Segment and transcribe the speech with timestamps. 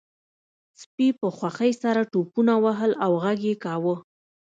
[0.81, 3.95] سپي په خوښۍ سره ټوپونه وهل او غږ یې کاوه